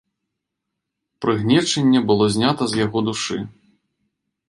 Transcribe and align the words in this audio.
Прыгнечанне 1.27 1.99
было 2.11 2.25
знята 2.39 2.63
з 2.73 2.83
яго 2.85 2.99
душы. 3.11 3.37